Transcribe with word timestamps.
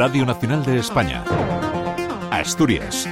Radio 0.00 0.24
Nacional 0.24 0.64
de 0.64 0.78
España. 0.78 1.22
Asturias. 2.30 3.06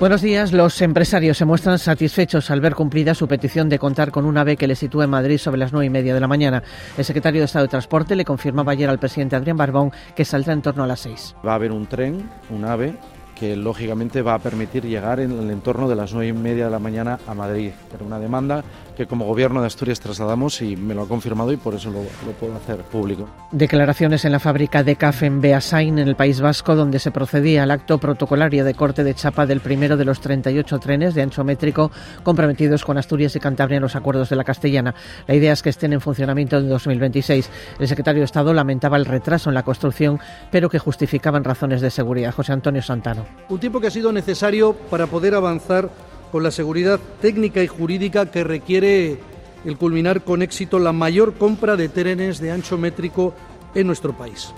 Buenos 0.00 0.22
días. 0.22 0.54
Los 0.54 0.80
empresarios 0.80 1.36
se 1.36 1.44
muestran 1.44 1.78
satisfechos 1.78 2.50
al 2.50 2.62
ver 2.62 2.74
cumplida 2.74 3.14
su 3.14 3.28
petición 3.28 3.68
de 3.68 3.78
contar 3.78 4.10
con 4.10 4.24
un 4.24 4.38
AVE 4.38 4.56
que 4.56 4.66
le 4.66 4.76
sitúe 4.76 5.02
en 5.02 5.10
Madrid 5.10 5.36
sobre 5.36 5.58
las 5.58 5.74
nueve 5.74 5.84
y 5.84 5.90
media 5.90 6.14
de 6.14 6.20
la 6.20 6.26
mañana. 6.26 6.62
El 6.96 7.04
secretario 7.04 7.42
de 7.42 7.44
Estado 7.44 7.66
de 7.66 7.68
Transporte 7.68 8.16
le 8.16 8.24
confirmaba 8.24 8.72
ayer 8.72 8.88
al 8.88 8.98
presidente 8.98 9.36
Adrián 9.36 9.58
Barbón 9.58 9.92
que 10.16 10.24
saldrá 10.24 10.54
en 10.54 10.62
torno 10.62 10.84
a 10.84 10.86
las 10.86 11.00
seis. 11.00 11.36
Va 11.46 11.52
a 11.52 11.56
haber 11.56 11.70
un 11.70 11.86
tren, 11.86 12.26
un 12.48 12.64
AVE, 12.64 12.94
que 13.34 13.56
lógicamente 13.56 14.22
va 14.22 14.34
a 14.34 14.38
permitir 14.38 14.84
llegar 14.84 15.20
en 15.20 15.32
el 15.32 15.50
entorno 15.50 15.88
de 15.88 15.96
las 15.96 16.12
nueve 16.12 16.28
y 16.28 16.32
media 16.32 16.66
de 16.66 16.70
la 16.70 16.78
mañana 16.78 17.18
a 17.26 17.34
Madrid. 17.34 17.72
Era 17.94 18.04
una 18.04 18.18
demanda 18.18 18.64
que 18.96 19.06
como 19.06 19.24
gobierno 19.24 19.60
de 19.60 19.66
Asturias 19.66 20.00
trasladamos 20.00 20.62
y 20.62 20.76
me 20.76 20.94
lo 20.94 21.02
ha 21.02 21.08
confirmado 21.08 21.52
y 21.52 21.56
por 21.56 21.74
eso 21.74 21.90
lo, 21.90 22.02
puedo 22.38 22.54
hacer 22.54 22.78
público. 22.84 23.28
Declaraciones 23.50 24.24
en 24.24 24.32
la 24.32 24.38
fábrica 24.38 24.82
de 24.82 24.96
café 24.96 25.26
en 25.26 25.40
Beasain, 25.40 25.98
en 25.98 26.08
el 26.08 26.16
País 26.16 26.40
Vasco, 26.40 26.74
donde 26.74 26.98
se 26.98 27.10
procedía 27.10 27.64
al 27.64 27.70
acto 27.70 27.98
protocolario 27.98 28.64
de 28.64 28.74
corte 28.74 29.04
de 29.04 29.14
chapa 29.14 29.46
del 29.46 29.60
primero 29.60 29.96
de 29.96 30.04
los 30.04 30.20
38 30.20 30.78
trenes 30.78 31.14
de 31.14 31.22
ancho 31.22 31.44
métrico 31.44 31.90
comprometidos 32.22 32.84
con 32.84 32.98
Asturias 32.98 33.34
y 33.36 33.40
Cantabria 33.40 33.76
en 33.76 33.82
los 33.82 33.96
acuerdos 33.96 34.30
de 34.30 34.36
la 34.36 34.44
Castellana. 34.44 34.94
La 35.26 35.34
idea 35.34 35.52
es 35.52 35.62
que 35.62 35.70
estén 35.70 35.92
en 35.92 36.00
funcionamiento 36.00 36.58
en 36.58 36.68
2026. 36.68 37.50
El 37.78 37.88
secretario 37.88 38.20
de 38.20 38.26
Estado 38.26 38.54
lamentaba 38.54 38.96
el 38.96 39.06
retraso 39.06 39.50
en 39.50 39.54
la 39.54 39.62
construcción, 39.62 40.20
pero 40.50 40.70
que 40.70 40.78
justificaban 40.78 41.44
razones 41.44 41.80
de 41.80 41.90
seguridad. 41.90 42.32
José 42.32 42.52
Antonio 42.52 42.82
Santano. 42.82 43.23
Un 43.48 43.60
tiempo 43.60 43.80
que 43.80 43.88
ha 43.88 43.90
sido 43.90 44.12
necesario 44.12 44.74
para 44.90 45.06
poder 45.06 45.34
avanzar 45.34 45.90
con 46.32 46.42
la 46.42 46.50
seguridad 46.50 46.98
técnica 47.20 47.62
y 47.62 47.66
jurídica 47.66 48.30
que 48.30 48.42
requiere 48.44 49.18
el 49.64 49.76
culminar 49.78 50.22
con 50.22 50.42
éxito 50.42 50.78
la 50.78 50.92
mayor 50.92 51.34
compra 51.34 51.76
de 51.76 51.88
trenes 51.88 52.38
de 52.40 52.50
ancho 52.50 52.76
métrico 52.76 53.34
en 53.74 53.86
nuestro 53.86 54.16
país. 54.16 54.52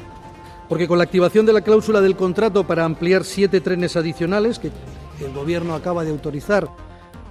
Porque 0.68 0.88
con 0.88 0.98
la 0.98 1.04
activación 1.04 1.46
de 1.46 1.52
la 1.52 1.60
cláusula 1.60 2.00
del 2.00 2.16
contrato 2.16 2.64
para 2.66 2.84
ampliar 2.84 3.24
siete 3.24 3.60
trenes 3.60 3.96
adicionales, 3.96 4.58
que 4.58 4.70
el 5.24 5.32
Gobierno 5.32 5.74
acaba 5.74 6.04
de 6.04 6.10
autorizar 6.10 6.68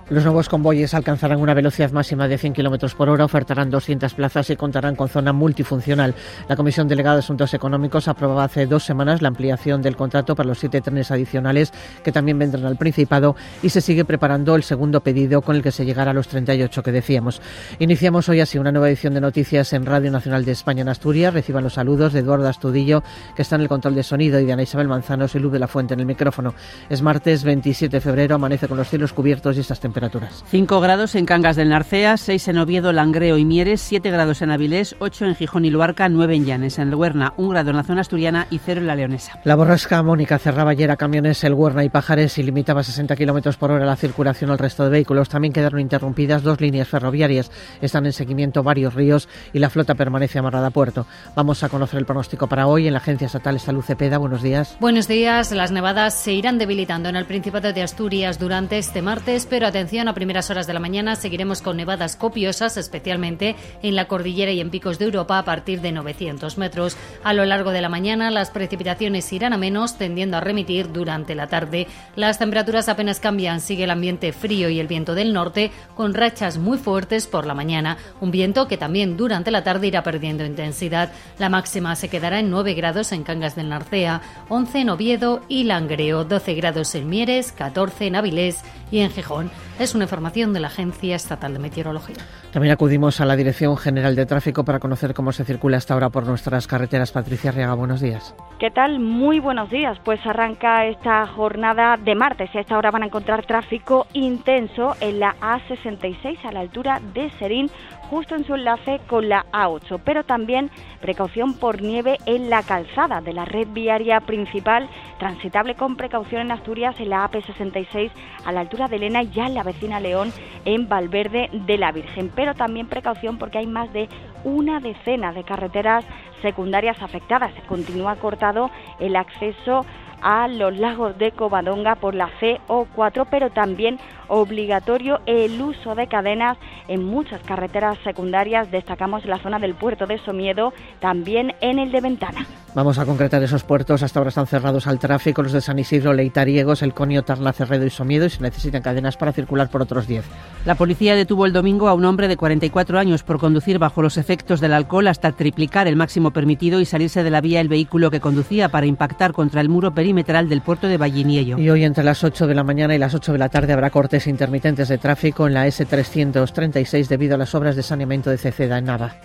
los 0.08 0.23
nuevos 0.23 0.50
convoyes 0.50 0.94
alcanzarán 0.94 1.39
una 1.39 1.56
velocidad 1.56 1.89
máxima 1.89 2.28
de 2.28 2.38
100 2.38 2.53
km 2.53 2.94
por 2.94 3.09
hora, 3.09 3.25
ofertarán 3.25 3.72
200 3.72 4.14
plazas 4.14 4.52
y 4.52 4.56
contarán 4.56 4.95
con 4.95 5.09
zona 5.09 5.34
multifuncional. 5.34 6.14
La 6.48 6.56
Comisión 6.56 6.88
Delegada 6.88 7.16
de 7.16 7.20
Asuntos 7.22 7.56
Económicos 7.56 8.08
aprobaba 8.08 8.44
hace 8.44 8.67
dos 8.67 8.83
semanas 8.83 9.23
la 9.23 9.30
ampliación 9.30 9.81
del 9.81 9.95
contrato 9.95 10.36
para 10.36 10.48
los 10.48 10.59
siete 10.59 10.80
trenes 10.81 11.09
adicionales 11.09 11.73
que 12.03 12.11
también 12.11 12.38
vendrán 12.38 12.66
al 12.66 12.78
Principado 12.78 13.36
y 13.64 13.70
se 13.70 13.81
sigue 13.81 14.06
preparando 14.06 14.56
el 14.56 14.61
segundo 14.61 15.02
pedido 15.02 15.42
con 15.42 15.56
el 15.56 15.64
que 15.64 15.72
se 15.72 15.86
llegará 15.86 16.11
a 16.11 16.14
los 16.14 16.28
38 16.28 16.83
que 16.83 16.92
decíamos. 16.92 17.42
Iniciamos 17.80 18.30
hoy 18.30 18.42
así 18.42 18.59
una 18.59 18.72
nueva 18.72 18.89
edición 18.89 19.16
de 19.16 19.22
noticias 19.22 19.73
en 19.73 19.88
Radio 19.88 20.11
Nacional 20.11 20.45
de 20.45 20.52
España 20.52 20.83
en 20.83 20.89
Asturias. 20.89 21.33
Reciban 21.33 21.64
los 21.64 21.73
saludos 21.73 22.14
de 22.14 22.20
Eduardo 22.20 22.48
Astudillo, 22.48 23.02
que 23.36 23.42
está 23.42 23.56
en 23.56 23.61
el 23.61 23.70
control 23.70 23.95
de 23.95 24.03
sonido, 24.03 24.39
y 24.39 24.45
de 24.45 24.53
Ana 24.53 24.61
Isabel 24.61 24.88
Manzanos 24.88 25.33
y 25.33 25.39
Luz 25.39 25.52
de 25.52 25.58
la 25.58 25.67
Fuente 25.67 25.95
en 25.95 26.02
el 26.02 26.06
micrófono. 26.06 26.53
Es 26.89 27.02
martes 27.02 27.44
27 27.44 27.98
de 27.98 28.02
febrero, 28.02 28.36
amanece 28.36 28.67
con 28.67 28.78
los 28.78 28.88
cielos 28.88 29.11
cubiertos 29.11 29.58
y 29.58 29.61
estas 29.61 29.80
temperaturas 29.80 29.95
temperaturas. 29.96 30.44
5 30.50 30.82
grados 30.82 31.16
en 31.16 31.26
Cangas 31.26 31.56
del 31.56 31.70
Narcea, 31.70 32.18
6 32.18 32.50
en 32.50 32.58
Oviedo, 32.58 32.92
Langreo 32.92 33.38
y 33.38 33.46
Mieres, 33.46 33.80
7 33.82 34.12
grados 34.12 34.42
en 34.42 34.52
Avilés, 34.52 34.96
8 35.00 35.26
en 35.26 35.36
Gijón 35.36 35.64
y 35.64 35.70
Luarca, 35.70 36.10
9 36.10 36.36
en 36.36 36.46
Llanes, 36.46 36.80
en 36.80 36.90
el 36.90 36.96
Huerna, 36.96 37.34
1 37.38 37.50
grado 37.50 37.70
en 37.70 37.78
la 37.78 37.84
zona 37.84 38.02
asturiana 38.02 38.46
y 38.50 38.60
0 38.60 38.82
en 38.82 38.88
la 38.88 38.96
Leonesa. 38.96 39.40
La 39.46 39.56
borrasca 39.56 40.04
Mónica 40.04 40.38
cerraba 40.38 40.72
ayer 40.72 40.92
a 40.92 40.98
camiones 40.98 41.44
el 41.46 41.54
Huerna 41.54 41.86
y 41.86 41.90
Pajares 41.90 42.38
y 42.38 42.44
limitaba 42.44 42.82
a 42.82 42.84
60 42.84 43.16
kilómetros 43.16 43.56
por 43.56 43.72
hora 43.72 43.86
la 43.86 43.96
circulación 43.96 44.52
al 44.52 44.60
resto 44.60 44.84
de 44.84 44.90
vehículos. 44.90 45.30
También 45.30 45.54
quedaron 45.54 45.80
interrumpidas 45.80 46.44
dos 46.44 46.60
líneas 46.60 46.90
ferroviarias. 46.90 47.50
Están 47.82 48.06
en 48.06 48.12
seguimiento 48.12 48.64
varios 48.64 48.94
ríos 48.94 49.30
y 49.54 49.60
la 49.60 49.70
flota 49.70 49.96
permanece 49.96 50.40
amarrada 50.40 50.68
a 50.68 50.72
puerto. 50.72 51.06
Vamos 51.36 51.64
a 51.64 51.70
conocer 51.70 52.00
el 52.00 52.06
pronóstico 52.06 52.48
para 52.48 52.68
hoy 52.68 52.88
en 52.88 52.94
la 52.94 53.00
Agencia 53.00 53.28
Estatal 53.28 53.62
Salud 53.62 53.84
Cepeda. 53.84 54.18
Buenos 54.18 54.42
días. 54.42 54.76
Buenos 54.82 55.08
días. 55.08 55.54
Las 55.54 55.72
nevadas 55.72 56.16
se 56.16 56.34
irán 56.34 56.58
debilitando 56.58 57.08
en 57.08 57.16
el 57.16 57.26
Principado 57.26 57.72
de 57.72 57.82
Asturias 57.82 58.39
durante 58.39 58.78
este 58.78 59.02
martes, 59.02 59.48
pero 59.50 59.67
atención 59.67 59.85
a 59.86 60.14
primeras 60.14 60.50
horas 60.50 60.66
de 60.66 60.73
la 60.73 60.80
mañana 60.80 61.16
seguiremos 61.16 61.62
con 61.62 61.78
nevadas 61.78 62.16
copiosas, 62.16 62.76
especialmente 62.76 63.56
en 63.84 63.96
la 63.96 64.08
cordillera 64.08 64.52
y 64.52 64.60
en 64.60 64.72
picos 64.72 64.98
de 64.98 65.06
Europa 65.06 65.38
a 65.38 65.46
partir 65.46 65.80
de 65.82 65.92
900 65.92 66.58
metros. 66.58 66.98
A 67.23 67.34
lo 67.34 67.46
largo 67.46 67.70
de 67.70 67.82
la 67.82 67.88
mañana 67.88 68.32
las 68.32 68.50
precipitaciones 68.50 69.32
irán 69.32 69.54
a 69.54 69.58
menos, 69.58 70.00
tendiendo 70.00 70.38
a 70.38 70.42
remitir 70.42 70.92
durante 70.92 71.36
la 71.36 71.48
tarde. 71.48 71.86
Las 72.16 72.40
temperaturas 72.40 72.90
apenas 72.90 73.20
cambian, 73.20 73.62
sigue 73.62 73.84
el 73.84 73.92
ambiente 73.92 74.34
frío 74.34 74.70
y 74.70 74.80
el 74.80 74.88
viento 74.88 75.14
del 75.14 75.34
norte, 75.34 75.70
con 75.94 76.16
rachas 76.16 76.58
muy 76.58 76.80
fuertes 76.80 77.28
por 77.28 77.46
la 77.46 77.54
mañana. 77.54 77.98
Un 78.22 78.32
viento 78.32 78.67
que 78.67 78.78
también 78.78 79.17
durante 79.17 79.52
la 79.52 79.64
tarde 79.64 79.88
irá 79.88 80.02
perdiendo 80.02 80.46
intensidad. 80.46 81.12
La 81.38 81.50
máxima 81.50 81.96
se 81.96 82.10
quedará 82.10 82.40
en 82.40 82.50
9 82.50 82.73
grados 82.73 83.12
en 83.12 83.23
Cangas 83.23 83.56
del 83.56 83.70
Narcea, 83.70 84.22
11 84.50 84.80
en 84.80 84.90
Oviedo 84.90 85.42
y 85.48 85.66
Langreo, 85.66 86.26
12 86.26 86.56
grados 86.56 86.96
en 86.96 87.08
Mieres, 87.08 87.52
14 87.52 88.08
en 88.08 88.16
Avilés 88.16 88.64
y 88.92 89.00
en 89.00 89.12
Gijón. 89.12 89.52
Es 89.77 89.93
una 89.93 90.05
información 90.05 90.53
de 90.53 90.61
la 90.61 90.67
Agencia 90.67 91.17
Estatal 91.17 91.52
de 91.52 91.59
Meteorología. 91.59 92.15
También 92.53 92.71
acudimos 92.71 93.19
a 93.19 93.25
la 93.25 93.36
Dirección 93.36 93.75
General 93.75 94.15
de 94.15 94.25
Tráfico 94.25 94.63
para 94.63 94.80
conocer 94.80 95.13
cómo 95.13 95.33
se 95.33 95.43
circula 95.43 95.75
hasta 95.75 95.93
ahora 95.93 96.09
por 96.09 96.25
nuestras 96.25 96.65
carreteras. 96.65 97.11
Patricia 97.11 97.52
Riaga, 97.52 97.73
buenos 97.73 97.99
días. 97.99 98.33
¿Qué 98.58 98.71
tal? 98.71 98.99
Muy 98.99 99.41
buenos 99.41 99.69
días. 99.69 99.97
Pues 100.05 100.25
arranca 100.25 100.86
esta 100.86 101.27
jornada 101.27 101.97
de 101.97 102.15
martes 102.15 102.49
y 102.53 102.58
a 102.58 102.61
esta 102.61 102.77
hora 102.77 102.89
van 102.89 103.03
a 103.03 103.08
encontrar 103.08 103.45
tráfico 103.45 104.08
intenso 104.13 104.95
en 105.02 105.19
la 105.19 105.36
A66 105.41 106.45
a 106.45 106.53
la 106.53 106.61
altura 106.61 107.02
de 107.13 107.30
Serín 107.31 107.69
justo 108.10 108.36
en 108.36 108.45
su 108.45 108.55
enlace 108.55 108.99
con 109.08 109.30
la 109.30 109.45
A8, 109.52 109.99
pero 110.04 110.23
también 110.23 110.70
precaución 111.02 111.54
por 111.54 111.82
nieve 111.82 112.17
en 112.26 112.49
la 112.49 112.64
calzada 112.64 113.21
de 113.21 113.33
la 113.33 113.45
red 113.45 113.67
viaria 113.70 114.20
principal, 114.21 114.89
transitable 115.20 115.76
con 115.76 115.95
precaución 115.95 116.42
en 116.42 116.52
Asturias 116.52 116.99
en 116.99 117.10
la 117.10 117.30
AP66 117.30 118.11
a 118.45 118.52
la 118.52 118.61
altura 118.61 118.88
de 118.88 118.98
Elena 118.98 119.23
y 119.23 119.30
ya 119.30 119.48
en 119.48 119.55
la 119.55 119.64
vecina 119.64 119.99
León 119.99 120.32
en 120.66 120.88
Valverde 120.88 121.49
de 121.52 121.77
la 121.77 121.92
Virgen, 121.92 122.32
pero 122.36 122.54
también 122.54 122.88
precaución 122.88 123.38
porque 123.38 123.58
hay 123.58 123.67
más 123.67 123.92
de 123.93 124.08
una 124.45 124.80
decena 124.80 125.33
de 125.33 125.44
carreteras 125.44 126.06
secundarias 126.42 127.02
afectadas. 127.02 127.52
Continúa 127.67 128.16
cortado 128.16 128.72
el 129.00 129.18
acceso 129.18 129.86
a 130.22 130.48
los 130.48 130.78
lagos 130.78 131.18
de 131.18 131.31
Covadonga 131.31 131.95
por 131.95 132.16
la 132.16 132.30
CO4, 132.39 133.28
pero 133.30 133.50
también 133.50 134.00
obligatorio 134.28 135.19
el 135.25 135.62
uso 135.62 135.94
de 135.94 136.07
cadenas 136.07 136.57
en 136.88 137.04
muchas 137.04 137.42
carreteras 137.42 137.98
secundarias. 138.04 138.72
Destacamos 138.72 139.25
la 139.25 139.39
zona 139.39 139.60
del 139.60 139.75
puerto 139.75 140.07
de 140.07 140.19
Somiedo, 140.19 140.74
también 141.00 141.54
en 141.62 141.80
el 141.80 141.92
de 141.92 142.01
Ventana. 142.01 142.45
Vamos 142.75 143.00
a 143.00 143.06
concretar 143.06 143.41
esos 143.41 143.63
puertos. 143.63 144.03
Hasta 144.03 144.19
ahora 144.19 144.27
están 144.27 144.47
cerrados 144.47 144.86
al 144.86 145.00
tráfico 145.00 145.41
los 145.41 145.53
de 145.53 145.62
San 145.62 145.80
Isidro, 145.80 146.12
Leitariegos, 146.12 146.81
El 146.81 146.94
Conio, 146.94 147.24
Tarna, 147.24 147.53
Cerredo 147.53 147.86
y 147.86 147.89
Somiedo 147.89 148.25
y 148.25 148.30
se 148.30 148.41
necesitan 148.41 148.81
cadenas 148.81 149.15
para 149.15 149.31
circular 149.31 149.69
por 149.69 149.81
otros 149.81 150.07
10. 150.07 150.25
La 150.65 150.75
policía 150.75 151.15
detuvo 151.15 151.45
el 151.45 151.53
domingo 151.53 151.88
a 151.88 151.94
un 151.94 152.03
hombre 152.03 152.27
de 152.27 152.36
44 152.36 153.00
años 153.00 153.24
por 153.24 153.39
conducir 153.39 153.80
bajo 153.80 154.01
los 154.01 154.18
efectos 154.18 154.59
del 154.59 154.74
alcohol 154.74 155.07
hasta 155.07 155.31
triplicar 155.31 155.88
el 155.88 155.95
máximo 155.95 156.31
permitido 156.31 156.81
y 156.81 156.86
salirse 156.86 157.24
de 157.24 157.30
la 157.30 157.39
vía 157.39 157.62
el 157.62 157.69
vehículo 157.69 158.12
que 158.12 158.19
conducía 158.19 158.68
para 158.68 158.88
impactar 158.88 159.31
contra 159.31 159.62
el 159.62 159.69
muro 159.69 159.94
perimetral 159.94 160.50
del 160.50 160.59
puerto 160.59 160.88
de 160.88 160.97
Valliniello. 160.97 161.57
Y 161.57 161.69
hoy 161.69 161.86
entre 161.86 162.03
las 162.03 162.25
8 162.25 162.45
de 162.45 162.56
la 162.56 162.65
mañana 162.65 162.94
y 162.94 162.97
las 162.97 163.13
8 163.13 163.31
de 163.31 163.38
la 163.38 163.47
tarde 163.47 163.71
habrá 163.71 163.89
cortes 163.89 164.27
intermitentes 164.27 164.89
de 164.89 164.97
tráfico 164.97 165.47
en 165.47 165.53
la 165.53 165.65
S336 165.65 167.07
debido 167.07 167.36
a 167.36 167.38
las 167.38 167.56
obras 167.56 167.77
de 167.77 167.83
saneamiento 167.83 168.30
de 168.31 168.38
Ceceda 168.38 168.77
en 168.80 168.86
Nava. 168.86 169.15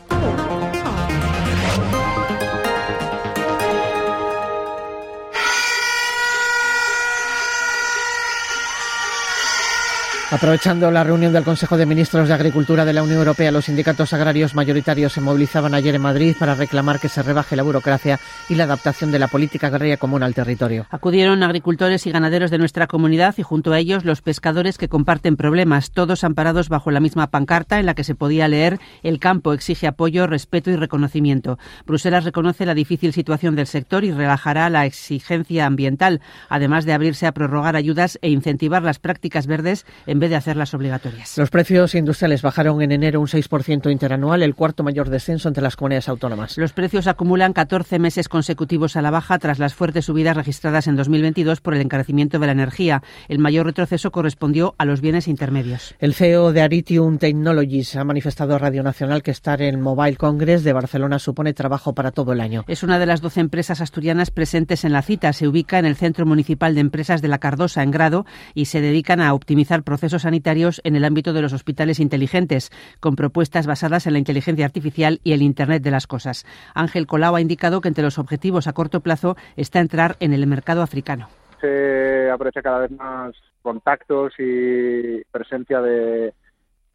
Aprovechando 10.32 10.92
la 10.92 11.02
reunión 11.02 11.32
del 11.32 11.42
Consejo 11.42 11.76
de 11.76 11.86
Ministros 11.86 12.28
de 12.28 12.34
Agricultura 12.34 12.84
de 12.84 12.92
la 12.92 13.02
Unión 13.02 13.18
Europea, 13.18 13.50
los 13.50 13.64
sindicatos 13.64 14.12
agrarios 14.12 14.54
mayoritarios 14.54 15.12
se 15.12 15.20
movilizaban 15.20 15.74
ayer 15.74 15.96
en 15.96 16.02
Madrid 16.02 16.36
para 16.38 16.54
reclamar 16.54 17.00
que 17.00 17.08
se 17.08 17.24
rebaje 17.24 17.56
la 17.56 17.64
burocracia 17.64 18.20
y 18.48 18.54
la 18.54 18.62
adaptación 18.62 19.10
de 19.10 19.18
la 19.18 19.26
política 19.26 19.66
agraria 19.66 19.96
común 19.96 20.22
al 20.22 20.32
territorio. 20.32 20.86
Acudieron 20.90 21.42
agricultores 21.42 22.06
y 22.06 22.12
ganaderos 22.12 22.52
de 22.52 22.58
nuestra 22.58 22.86
comunidad 22.86 23.34
y 23.38 23.42
junto 23.42 23.72
a 23.72 23.80
ellos 23.80 24.04
los 24.04 24.22
pescadores 24.22 24.78
que 24.78 24.88
comparten 24.88 25.36
problemas, 25.36 25.90
todos 25.90 26.22
amparados 26.22 26.68
bajo 26.68 26.92
la 26.92 27.00
misma 27.00 27.32
pancarta 27.32 27.80
en 27.80 27.86
la 27.86 27.94
que 27.94 28.04
se 28.04 28.14
podía 28.14 28.46
leer 28.46 28.78
el 29.02 29.18
campo 29.18 29.52
exige 29.52 29.88
apoyo, 29.88 30.28
respeto 30.28 30.70
y 30.70 30.76
reconocimiento. 30.76 31.58
Bruselas 31.86 32.22
reconoce 32.22 32.66
la 32.66 32.74
difícil 32.74 33.12
situación 33.12 33.56
del 33.56 33.66
sector 33.66 34.04
y 34.04 34.12
relajará 34.12 34.70
la 34.70 34.86
exigencia 34.86 35.66
ambiental, 35.66 36.20
además 36.48 36.84
de 36.84 36.92
abrirse 36.92 37.26
a 37.26 37.32
prorrogar 37.32 37.74
ayudas 37.74 38.16
e 38.22 38.30
incentivar 38.30 38.84
las 38.84 39.00
prácticas 39.00 39.48
verdes 39.48 39.84
en 40.06 40.19
en 40.20 40.24
vez 40.24 40.30
de 40.30 40.36
hacerlas 40.36 40.74
obligatorias. 40.74 41.38
Los 41.38 41.48
precios 41.48 41.94
industriales 41.94 42.42
bajaron 42.42 42.82
en 42.82 42.92
enero 42.92 43.20
un 43.20 43.26
6% 43.26 43.90
interanual, 43.90 44.42
el 44.42 44.54
cuarto 44.54 44.82
mayor 44.82 45.08
descenso 45.08 45.48
entre 45.48 45.62
las 45.62 45.76
comunidades 45.76 46.10
autónomas. 46.10 46.58
Los 46.58 46.74
precios 46.74 47.06
acumulan 47.06 47.54
14 47.54 47.98
meses 47.98 48.28
consecutivos 48.28 48.96
a 48.96 49.00
la 49.02 49.10
baja 49.10 49.38
tras 49.38 49.58
las 49.58 49.72
fuertes 49.72 50.04
subidas 50.04 50.36
registradas 50.36 50.88
en 50.88 50.96
2022 50.96 51.62
por 51.62 51.74
el 51.74 51.80
encarecimiento 51.80 52.38
de 52.38 52.44
la 52.44 52.52
energía. 52.52 53.02
El 53.28 53.38
mayor 53.38 53.64
retroceso 53.64 54.10
correspondió 54.10 54.74
a 54.76 54.84
los 54.84 55.00
bienes 55.00 55.26
intermedios. 55.26 55.94
El 56.00 56.12
CEO 56.12 56.52
de 56.52 56.60
Aritium 56.60 57.16
Technologies 57.16 57.96
ha 57.96 58.04
manifestado 58.04 58.54
a 58.54 58.58
Radio 58.58 58.82
Nacional 58.82 59.22
que 59.22 59.30
estar 59.30 59.62
en 59.62 59.80
Mobile 59.80 60.18
Congress 60.18 60.64
de 60.64 60.74
Barcelona 60.74 61.18
supone 61.18 61.54
trabajo 61.54 61.94
para 61.94 62.10
todo 62.10 62.34
el 62.34 62.42
año. 62.42 62.66
Es 62.68 62.82
una 62.82 62.98
de 62.98 63.06
las 63.06 63.22
12 63.22 63.40
empresas 63.40 63.80
asturianas 63.80 64.30
presentes 64.30 64.84
en 64.84 64.92
la 64.92 65.00
cita. 65.00 65.32
Se 65.32 65.48
ubica 65.48 65.78
en 65.78 65.86
el 65.86 65.96
Centro 65.96 66.26
Municipal 66.26 66.74
de 66.74 66.82
Empresas 66.82 67.22
de 67.22 67.28
la 67.28 67.38
Cardosa, 67.38 67.82
en 67.82 67.90
Grado, 67.90 68.26
y 68.52 68.66
se 68.66 68.82
dedican 68.82 69.22
a 69.22 69.32
optimizar 69.32 69.82
procesos 69.82 70.09
sanitarios 70.18 70.80
en 70.84 70.96
el 70.96 71.04
ámbito 71.04 71.32
de 71.32 71.42
los 71.42 71.52
hospitales 71.52 72.00
inteligentes, 72.00 72.70
con 73.00 73.16
propuestas 73.16 73.66
basadas 73.66 74.06
en 74.06 74.14
la 74.14 74.18
inteligencia 74.18 74.66
artificial 74.66 75.20
y 75.24 75.32
el 75.32 75.42
Internet 75.42 75.82
de 75.82 75.90
las 75.90 76.06
cosas. 76.06 76.44
Ángel 76.74 77.06
Colau 77.06 77.36
ha 77.36 77.40
indicado 77.40 77.80
que 77.80 77.88
entre 77.88 78.04
los 78.04 78.18
objetivos 78.18 78.66
a 78.66 78.72
corto 78.72 79.00
plazo 79.00 79.36
está 79.56 79.80
entrar 79.80 80.16
en 80.20 80.32
el 80.32 80.46
mercado 80.46 80.82
africano. 80.82 81.28
Se 81.60 82.30
aprecia 82.30 82.62
cada 82.62 82.80
vez 82.80 82.90
más 82.92 83.34
contactos 83.62 84.32
y 84.38 85.22
presencia 85.30 85.80
de 85.80 86.32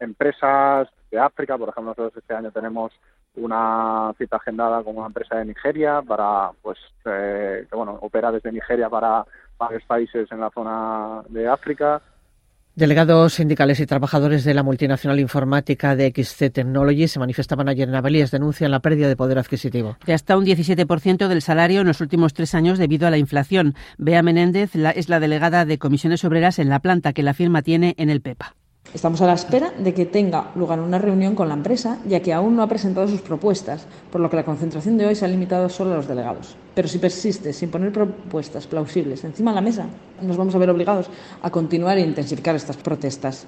empresas 0.00 0.88
de 1.10 1.18
África. 1.18 1.56
Por 1.56 1.68
ejemplo, 1.68 1.90
nosotros 1.90 2.16
este 2.16 2.34
año 2.34 2.50
tenemos 2.50 2.92
una 3.36 4.14
cita 4.18 4.36
agendada 4.36 4.82
con 4.82 4.96
una 4.96 5.06
empresa 5.06 5.36
de 5.36 5.44
Nigeria 5.44 6.02
para, 6.02 6.50
pues, 6.62 6.78
eh, 7.04 7.66
que 7.68 7.76
bueno, 7.76 7.98
opera 8.00 8.32
desde 8.32 8.52
Nigeria 8.52 8.88
para 8.88 9.24
varios 9.58 9.84
países 9.84 10.30
en 10.32 10.40
la 10.40 10.50
zona 10.50 11.22
de 11.28 11.48
África. 11.48 12.00
Delegados 12.76 13.32
sindicales 13.32 13.80
y 13.80 13.86
trabajadores 13.86 14.44
de 14.44 14.52
la 14.52 14.62
multinacional 14.62 15.18
informática 15.18 15.96
de 15.96 16.12
XC 16.14 16.50
Technologies 16.50 17.12
se 17.12 17.18
manifestaban 17.18 17.70
ayer 17.70 17.88
en 17.88 17.94
Avilés, 17.94 18.30
denuncian 18.30 18.70
la 18.70 18.80
pérdida 18.80 19.08
de 19.08 19.16
poder 19.16 19.38
adquisitivo. 19.38 19.96
De 20.04 20.12
hasta 20.12 20.36
un 20.36 20.44
17% 20.44 21.26
del 21.26 21.40
salario 21.40 21.80
en 21.80 21.86
los 21.86 22.02
últimos 22.02 22.34
tres 22.34 22.54
años 22.54 22.78
debido 22.78 23.06
a 23.06 23.10
la 23.10 23.16
inflación. 23.16 23.74
Bea 23.96 24.22
Menéndez 24.22 24.72
es 24.74 25.08
la 25.08 25.20
delegada 25.20 25.64
de 25.64 25.78
comisiones 25.78 26.22
obreras 26.26 26.58
en 26.58 26.68
la 26.68 26.80
planta 26.80 27.14
que 27.14 27.22
la 27.22 27.32
firma 27.32 27.62
tiene 27.62 27.94
en 27.96 28.10
el 28.10 28.20
PEPA. 28.20 28.54
Estamos 28.92 29.22
a 29.22 29.26
la 29.26 29.32
espera 29.32 29.72
de 29.78 29.94
que 29.94 30.04
tenga 30.04 30.50
lugar 30.54 30.78
una 30.80 30.98
reunión 30.98 31.34
con 31.34 31.48
la 31.48 31.54
empresa, 31.54 31.96
ya 32.06 32.20
que 32.20 32.34
aún 32.34 32.56
no 32.56 32.62
ha 32.62 32.68
presentado 32.68 33.08
sus 33.08 33.22
propuestas, 33.22 33.86
por 34.12 34.20
lo 34.20 34.28
que 34.28 34.36
la 34.36 34.44
concentración 34.44 34.98
de 34.98 35.06
hoy 35.06 35.14
se 35.14 35.24
ha 35.24 35.28
limitado 35.28 35.70
solo 35.70 35.94
a 35.94 35.96
los 35.96 36.08
delegados. 36.08 36.56
Pero 36.76 36.88
si 36.88 36.98
persiste 36.98 37.54
sin 37.54 37.70
poner 37.70 37.90
propuestas 37.90 38.66
plausibles 38.66 39.24
encima 39.24 39.50
de 39.50 39.54
la 39.54 39.62
mesa, 39.62 39.86
nos 40.20 40.36
vamos 40.36 40.54
a 40.54 40.58
ver 40.58 40.68
obligados 40.68 41.06
a 41.40 41.48
continuar 41.48 41.96
e 41.96 42.02
intensificar 42.02 42.54
estas 42.54 42.76
protestas. 42.76 43.46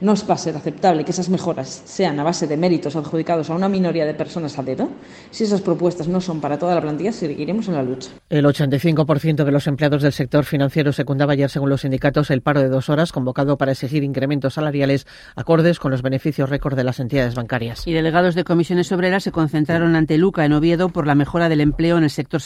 No 0.00 0.14
va 0.26 0.34
a 0.34 0.38
ser 0.38 0.56
aceptable 0.56 1.04
que 1.04 1.10
esas 1.10 1.28
mejoras 1.28 1.82
sean 1.84 2.18
a 2.18 2.24
base 2.24 2.46
de 2.46 2.56
méritos 2.56 2.96
adjudicados 2.96 3.50
a 3.50 3.54
una 3.54 3.68
minoría 3.68 4.06
de 4.06 4.14
personas 4.14 4.58
a 4.58 4.62
dedo. 4.62 4.88
Si 5.30 5.44
esas 5.44 5.60
propuestas 5.60 6.08
no 6.08 6.22
son 6.22 6.40
para 6.40 6.58
toda 6.58 6.74
la 6.74 6.80
plantilla, 6.80 7.12
seguiremos 7.12 7.68
en 7.68 7.74
la 7.74 7.82
lucha. 7.82 8.08
El 8.30 8.46
85% 8.46 9.44
de 9.44 9.52
los 9.52 9.66
empleados 9.66 10.00
del 10.02 10.14
sector 10.14 10.46
financiero 10.46 10.94
secundaba 10.94 11.34
ayer, 11.34 11.50
según 11.50 11.68
los 11.68 11.82
sindicatos, 11.82 12.30
el 12.30 12.40
paro 12.40 12.62
de 12.62 12.70
dos 12.70 12.88
horas 12.88 13.12
convocado 13.12 13.58
para 13.58 13.72
exigir 13.72 14.02
incrementos 14.02 14.54
salariales 14.54 15.06
acordes 15.36 15.78
con 15.78 15.90
los 15.90 16.00
beneficios 16.00 16.48
récord 16.48 16.76
de 16.76 16.84
las 16.84 16.98
entidades 16.98 17.34
bancarias. 17.34 17.86
Y 17.86 17.92
delegados 17.92 18.34
de 18.34 18.44
comisiones 18.44 18.90
obreras 18.92 19.24
se 19.24 19.32
concentraron 19.32 19.96
ante 19.96 20.16
Luca 20.16 20.46
en 20.46 20.54
Oviedo 20.54 20.88
por 20.88 21.06
la 21.06 21.14
mejora 21.14 21.50
del 21.50 21.60
empleo 21.60 21.98
en 21.98 22.04
el 22.04 22.10
sector 22.10 22.40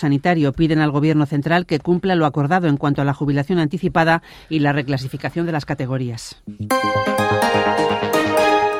Piden 0.52 0.80
al 0.80 0.90
Gobierno 0.90 1.26
central 1.26 1.66
que 1.66 1.80
cumpla 1.80 2.14
lo 2.14 2.24
acordado 2.24 2.66
en 2.68 2.76
cuanto 2.78 3.02
a 3.02 3.04
la 3.04 3.12
jubilación 3.14 3.58
anticipada 3.58 4.22
y 4.48 4.60
la 4.60 4.72
reclasificación 4.72 5.44
de 5.44 5.52
las 5.52 5.66
categorías. 5.66 6.42